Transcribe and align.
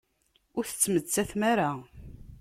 Ur 0.57 0.63
tettmettatem 0.65 1.41
ara! 1.51 1.71